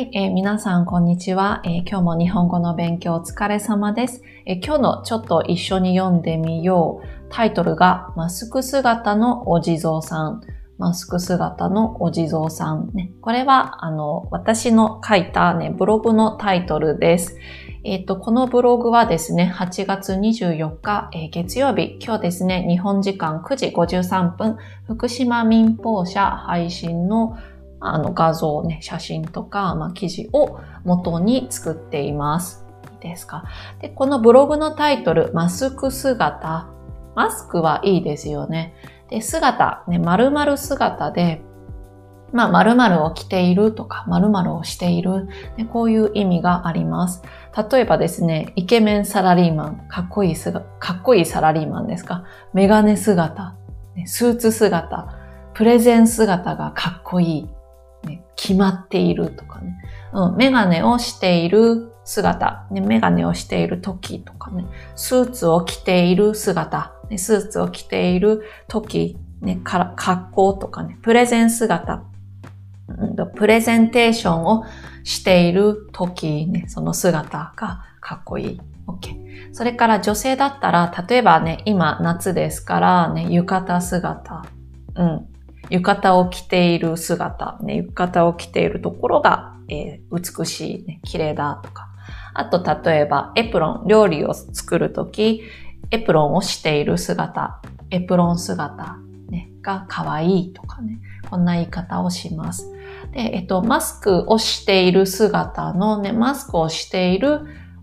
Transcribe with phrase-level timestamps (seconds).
[0.00, 7.06] はい、えー、皆さんこんにちは、えー、今日も日本語の勉強お疲れ様です、えー、今日のちょっと一緒に読んでみよう。
[7.28, 10.40] タイトルがマスク姿のお地蔵さん。
[10.78, 12.88] マスク姿のお地蔵さん。
[12.94, 17.36] ね、これは、あの、私の書いたね、ブログのタイトルです。
[17.84, 24.56] えっ、と、このブログはですね、8月24日、えー、月曜日、今日ですね、日本時間9時53分、
[24.86, 27.36] 福島民放社配信の
[27.80, 32.66] あの画像ね、写真とか、まあ、記事を元に作っています。
[32.92, 33.44] いいですか？
[33.80, 36.68] で、このブログのタイトル、マスク姿。
[37.16, 38.74] マスクはいいですよね。
[39.08, 41.42] で、姿、ね、〇〇姿で、
[42.32, 47.22] まあ、〇〇を着ているとか、〇〇をしている、ね、こういう意味があります。
[47.70, 52.24] 例えばですね、イケメンサラリーマン、かっこいいすが、かっこいいサラリーマンですか？
[52.52, 53.56] メガネ姿、
[54.06, 55.16] スーツ姿、
[55.54, 57.48] プレゼン姿がかっこいい。
[58.50, 59.76] 決まっているとかね、
[60.12, 72.02] うん、メガネをしている姿、ね、メガネをしている時とかね、スーツを着ている姿、ね、スーツを着ている時、ね、から格好とかね、プレゼン姿、
[72.88, 74.64] うん、プレゼンテーションを
[75.04, 78.60] している時、ね、その姿がかっこいい。
[78.88, 79.54] OK。
[79.54, 84.44] それから女性だったら、例えばね、今夏ですからね、浴衣姿。
[84.96, 85.26] うん。
[85.70, 91.88] 浴衣を着ている姿、ね、浴衣を着ているところが、えー、美しい、ね、綺麗だとか。
[92.34, 95.42] あと、例えば、エプロン、料理を作るとき、
[95.90, 97.60] エプロンをしている姿、
[97.90, 98.96] エプロン姿、
[99.28, 102.70] ね、が可愛いとかね、こんな言い方をします。
[103.12, 107.40] で、えっと、マスクをしている姿のね、マスクをしている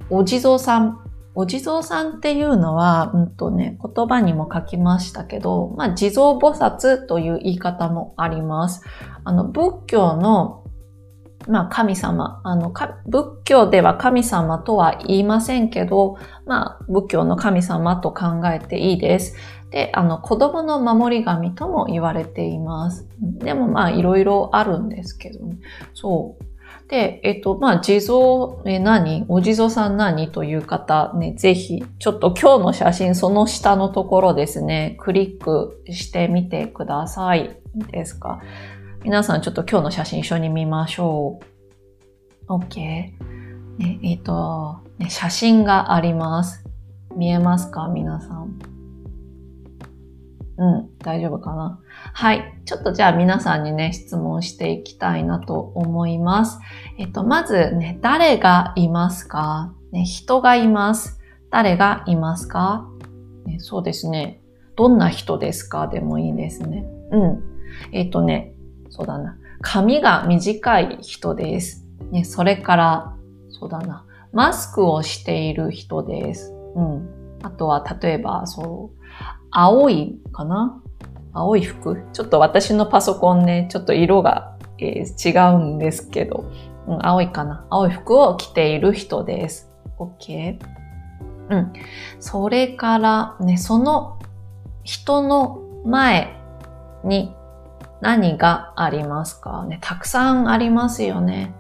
[0.09, 1.06] お地蔵さん
[1.39, 8.83] お地蔵さんっていうのは、うんとね、言葉にも書きましたけど、まあ、地蔵菩薩という言い方もあります。
[9.23, 10.63] あの、仏教の、
[11.47, 12.73] まあ、神様、あの、
[13.05, 19.35] 仏教では神様とは言いませんけど、まあ、仏教の神様と考えていいです。
[19.69, 23.07] で、あの、子供の守り神とも言われています。
[23.21, 25.59] でもまあ、いろいろあるんですけどね。
[25.93, 26.56] そう。
[26.87, 29.25] で、えっと、まあ、地蔵、え、何？
[29.27, 30.31] お地蔵さん何？
[30.31, 37.59] という方、ね、ぜひ、ちょっと今日の写真、その下のところですね、クリックしてみてください。
[37.75, 38.39] いいですか？
[39.03, 41.39] 皆さん、ちょっと今日の写真一緒に見ましょ
[42.47, 42.53] う。
[42.53, 42.75] OK。
[42.77, 46.63] ね、えっと、ね、写真があります。
[47.17, 47.89] 見えますか？
[47.89, 48.76] 皆さん。
[50.57, 51.79] うん、大丈夫かな。
[52.13, 52.53] はい。
[52.65, 56.59] ちょっとじゃあ皆さんにね、質問していきたいなと思います。
[56.97, 61.19] えっと、まずね、誰がいますか、ね、人がいます。
[61.51, 62.89] 誰がいますか、
[63.45, 64.41] ね、そうですね。
[64.75, 65.87] どんな人ですか？
[65.87, 66.85] でもいいですね。
[67.11, 67.43] うん。
[67.91, 68.53] えっとね、
[68.89, 69.37] そうだな。
[69.61, 71.85] 髪が短い人です。
[72.11, 73.15] ね、それから、
[73.49, 74.05] そうだな。
[74.33, 76.53] マスクをしている人です。
[76.75, 77.09] うん。
[77.43, 78.99] あとは、例えば、そう、
[79.51, 80.81] 青いかな？
[81.33, 82.03] 青い服？
[82.13, 86.51] ちょっと私のパソコンね、ちょっと色が、えー、違うんですけど、
[86.87, 87.65] うん、青いかな？
[87.69, 89.71] 青い服を着ている人です。
[89.99, 90.59] OK?
[91.49, 91.73] うん。
[92.19, 94.19] それからね、その
[94.83, 96.35] 人の前
[97.03, 97.33] に
[98.01, 101.55] 何がありますかね、たくさんありますよね。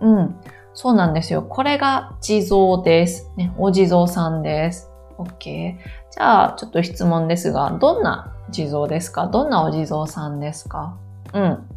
[0.00, 0.36] うん。
[0.74, 1.42] そうなんですよ。
[1.42, 3.30] これが地蔵です。
[3.36, 4.91] ね、お地蔵さんです。
[5.24, 5.76] OK。
[6.10, 9.26] じゃあ、ちょっと質問ですが、どんな地蔵ですか？
[9.26, 10.96] どんなお地蔵さんですか？
[11.32, 11.68] うん。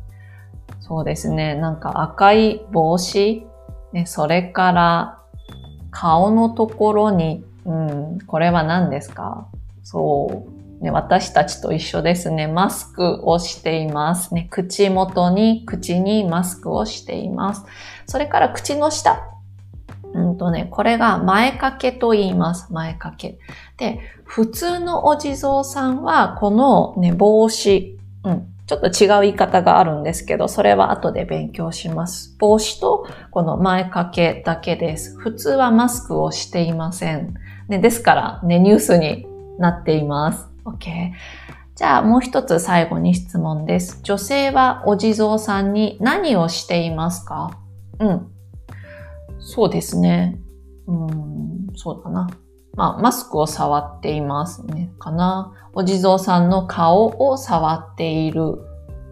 [0.81, 1.55] そうですね。
[1.55, 3.45] なんか赤い帽子、
[3.93, 5.19] ね、それから
[5.91, 9.47] 顔のところに、うん、これは何ですか？
[9.83, 10.83] そう。
[10.83, 12.47] ね、私たちと一緒ですね。
[12.47, 14.33] マスクをしています。
[14.33, 17.63] ね、口元に、口にマスクをしています。
[18.05, 19.23] それから口の下。
[20.13, 22.71] うんとね、これが前掛けと言います。
[22.71, 23.39] 前掛け。
[23.77, 32.35] で、普通のお地蔵さんは、このね、帽子、うん、ちょっと違う言い方があるんですけど、それは後で勉強します。
[32.39, 35.15] 帽子とこの前掛けだけです。
[35.17, 37.35] 普通はマスクをしていません。
[37.67, 39.27] ね、ですからね、ニュースに
[39.59, 40.47] なっています。
[40.65, 41.11] OK。
[41.75, 43.99] じゃあもう一つ最後に質問です。
[44.01, 47.59] 女性はお地蔵さんに何をしていますか？
[47.99, 48.31] うん。
[49.39, 50.39] そうですね。
[50.87, 52.29] うん、そうだな。
[52.75, 54.91] まあ、マスクを触っていますね。
[54.99, 55.53] かな。
[55.73, 58.59] お地蔵さんの顔を触っている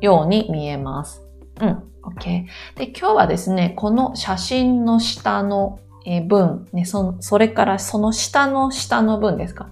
[0.01, 1.21] ように見えます。
[1.61, 1.83] うん。
[2.03, 2.45] OK。
[2.75, 5.79] で、今日はですね、この写真の下の
[6.27, 9.69] 文、ね、そそれからその下の下の文ですか。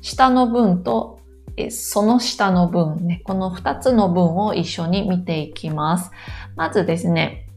[0.00, 1.18] 下の文と
[1.70, 6.10] その下の文ね、この二つの文を一緒に見ていきます。
[6.56, 7.48] まずですね、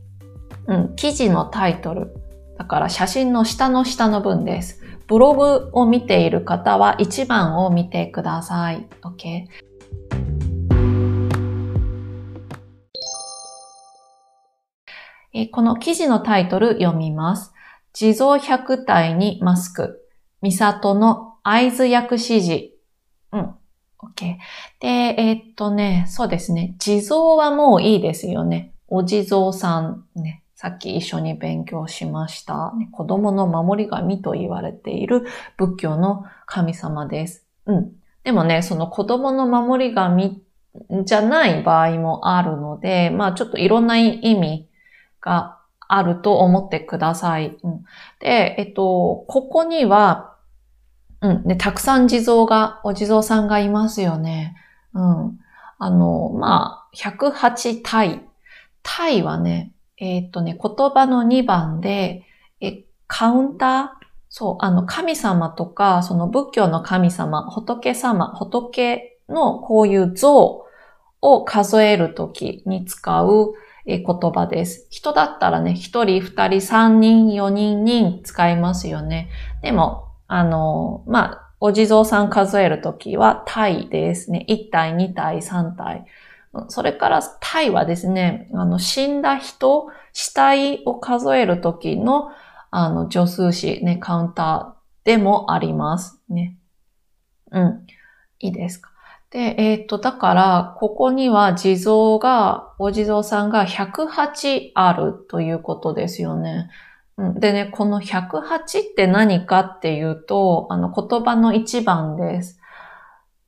[0.68, 2.14] うん、記事のタイトル。
[2.58, 4.82] だから写真の下の下の文です。
[5.08, 8.88] ブログを見ている方は1番を見てください。
[9.02, 9.48] OK?
[15.52, 17.54] この記事のタイトル読みます。
[17.94, 20.04] 地蔵100体にマスク。
[20.42, 22.72] ミサトの合図訳指示。
[23.32, 23.56] うん。
[24.00, 24.38] OK？
[24.80, 26.76] で、えー、っとね、そうですね。
[26.80, 28.74] 地蔵はもういいですよね。
[28.88, 30.44] お地蔵さんね。
[30.60, 32.74] さっき一緒に勉強しました。
[32.92, 37.46] 子供の守り神と言われている仏教の神様です。
[37.68, 37.92] うん。
[38.24, 40.42] でもね、その子供の守り神
[41.06, 44.68] じゃない場合もあるので、まあちょっといろんな意味
[45.22, 47.56] があると思ってください。
[47.62, 47.84] うん、
[48.20, 50.38] で、えっと、ここには、
[51.22, 54.56] うん、ね、たくさん地蔵が、お地蔵さんがいますよね。
[54.96, 55.40] うん。
[55.78, 58.24] あの、まあ、108体。
[58.82, 62.24] 体はね、えー、とね、言葉の2番で、
[62.62, 70.66] え、カウンターそう、あの、神様とか、その仏教の神様、仏様、仏のこういう像
[71.22, 73.54] を数えるときに使う
[73.86, 74.86] 言葉です。
[74.90, 79.30] 人だったらね、1人、2人、3人、4人に使いますよね。
[79.62, 84.46] でも、あの、まあ、お地蔵さん数えるときは体ですね。
[84.50, 86.06] 1体、2体、3体。
[86.70, 92.30] それから、タイはですね、あの、死んだ人、死体を数えるときの、
[92.72, 96.58] あの、助数詞、ね、カウンターでもありますね。
[97.52, 97.86] うん。
[98.40, 98.92] いいですか？
[99.30, 106.70] で、えっ、と、だから、ここには地蔵が、お地蔵さんが108あるということですよね。
[107.18, 112.60] でね、この108って何かっていうと、あの言葉の一番です。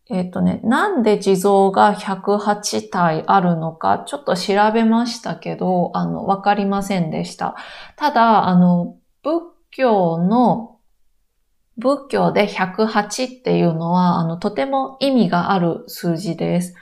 [0.09, 7.55] えっ、ー、とね、なんで地蔵が108体あるのか、ちょっと調べましたけど、あの、わかりませんでした。
[7.95, 10.79] ただ、あの、仏教の、
[11.77, 16.75] 仏教で108っていうのは、あの、とても意味がある数字です。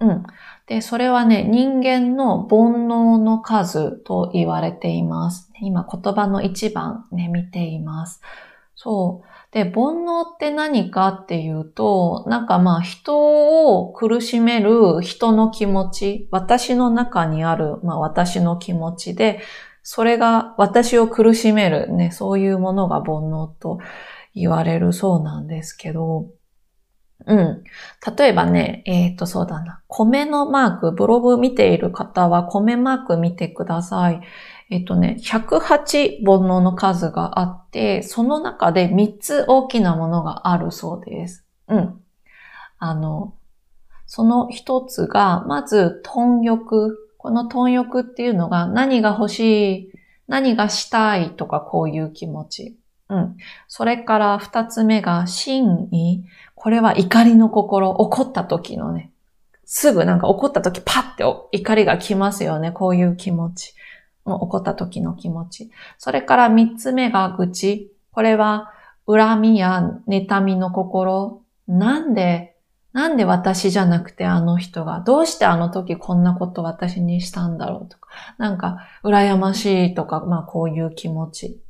[0.00, 0.22] うん。
[0.66, 5.50] で、それはね、人間の煩悩の数と言われています。
[5.60, 8.20] 今、言葉の一番ね、見ています。
[8.74, 9.33] そう。
[9.54, 19.40] で、煩悩って何かっていうと、なんかまあ人を苦しめる人の気持ち、私の中にある、まあ私の気持ちで、
[19.84, 23.78] それが私を苦しめるね、そういうものが煩悩と
[24.34, 26.30] 言われるそうなんですけど、
[27.26, 27.62] うん。
[28.18, 29.82] 例えばね、えっ、ー、と、そうだな。
[29.86, 34.20] 米のマーク、ブログ見ている方は米マーク見てください。
[34.74, 41.44] えっとね、108煩悩の数があって、その中で3つ大きなものがあるそうです。
[41.68, 42.00] うん。
[42.80, 43.36] あの、
[44.06, 47.08] その一つが、まず、貪欲。
[47.18, 49.92] この貪欲っていうのが、何が欲しい、
[50.26, 52.76] 何がしたいとか、こういう気持ち。
[53.08, 53.36] うん。
[53.68, 56.24] それから二つ目が、真意。
[56.56, 59.12] これは怒りの心、怒った時のね、
[59.64, 62.72] すぐなんか怒った時パッて怒りが来ますよね。
[62.72, 63.72] こういう気持ち。
[64.24, 65.70] 起こった時の気持ち。
[65.98, 67.92] それから三つ目が愚痴。
[68.10, 68.72] これは
[69.06, 71.42] 恨みや妬みの心。
[71.66, 72.56] なんで、
[72.92, 81.60] なんで私じゃなくてあの人が、どうしてあの時こんなこと私にしたんだろうとか、なんか羨ましいとか、まあこういう気持ち。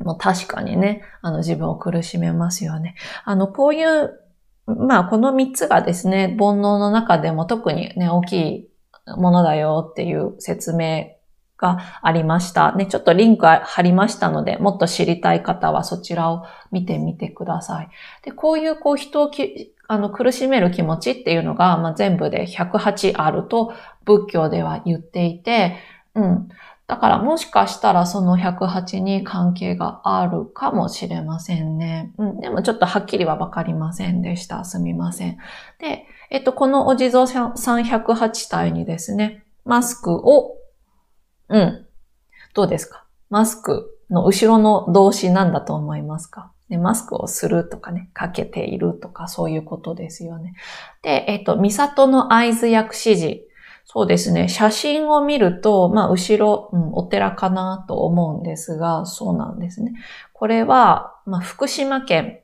[0.00, 2.94] もう確かにね、あの自分を苦しめますよね。
[3.24, 4.20] あの、こういう、
[4.66, 8.68] まあこの三つがですね、煩悩の中でも特にね、大きい
[9.16, 11.06] ものだよっていう説明
[11.56, 12.72] がありました。
[12.72, 17.88] ね、ちょっとリンク貼りましたので、もっと知りたい方はそちらを見てみてください。
[18.22, 25.76] で、こういうこう人をきあの苦しめる気持ちっていうのが、まあ、全部で108あると仏教では言っていて、
[26.14, 26.48] うん。
[26.86, 32.12] だからもしかしたらその108に関係があるかもしれませんね。
[32.18, 32.40] うん。
[32.40, 34.64] でもちょっとはっきりはわかりませんでした。
[34.64, 35.38] すみません。
[35.78, 40.56] で、えっと、このお地蔵さん108体にですね、マスクを
[41.48, 41.86] うん。
[42.54, 43.04] どうですか？
[43.30, 46.52] マスクの後ろの動詞なんだと思いますか？
[46.68, 50.54] ね、マスクをするとかね、かけているとかそういうことですよね。
[51.02, 53.40] で、えっ、と、ミサトの合図訳指示。
[53.86, 54.48] そうですね。
[54.48, 59.92] 写真を見ると、まあ、後ろ、うん、お寺かなと思うんですが、そうなんですね。
[60.32, 62.40] これは、まあ、福島県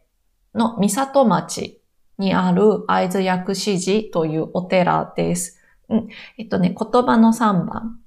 [0.55, 1.81] の三里町
[2.19, 5.59] にある合図訳指示というお寺です。
[5.89, 7.99] うん、えっとね、言葉の3番。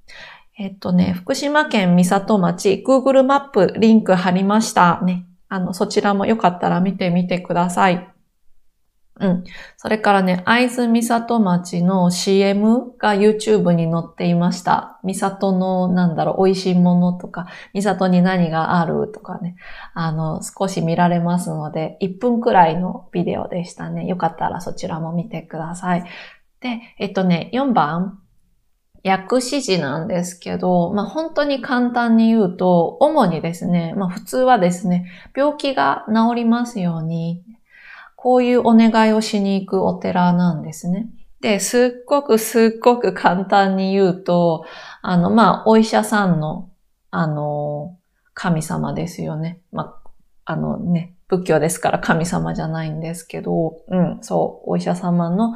[0.57, 5.01] えっとね、福島県三里町、Google マップリンク貼りました。
[5.01, 5.25] ね。
[5.49, 8.13] あの、そちらもよかったら見てみてください。
[9.19, 9.43] うん。
[9.77, 14.99] それからね、会津美里町の CM が YouTube に載っていました。
[15.03, 19.55] 美里の、なんだろう、美味しいものとか、美里に何があるとかね、
[19.93, 24.07] あの、少し見られますので、1分くらいのビデオでしたね。
[24.07, 26.03] よかったらそちらも見てください。
[26.59, 28.22] で、えっとね、4番、
[29.03, 37.43] 薬師寺なんですけど、まあ、本当に簡単に言うと、主にですね、まあ、普通はですね、病気が治りますように、
[38.15, 41.09] こういうお願いをしに行くお寺なんですね。
[41.41, 44.65] で、すっごくすっごく簡単に言うと、
[45.01, 46.69] あの、まあ、お医者さんの、
[47.11, 47.97] あの、
[48.33, 49.59] 神様ですよね。
[49.73, 49.99] ま
[50.45, 55.55] あ、あのね、仏教ですから神様じゃないんですけど、うん、そう、お医者様の、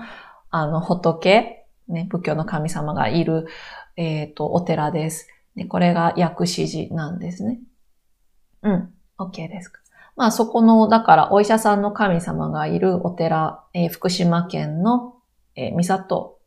[0.50, 1.57] あの、仏、
[1.88, 3.48] ね、仏教の神様がいる、
[3.96, 5.27] えっ、ー、と、お寺です。
[5.56, 7.60] で、これが薬師寺なんですね。
[8.63, 9.79] うん、OK ですか。
[10.15, 15.15] まあそこの、だからお医者さんの神様がいるお寺、えー、福島県の、
[15.56, 16.39] えー、三里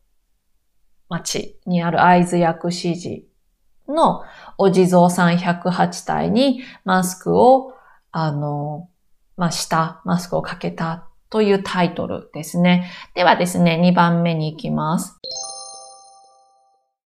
[1.09, 3.31] 町にある会津薬師寺
[3.93, 4.23] の
[4.57, 7.73] お地蔵さん108体にマスクを、
[8.11, 8.89] あの、
[9.37, 12.91] まあ、した、マスクをかけたというタイトルですね。
[13.15, 15.17] ではですね、2番目に行きます。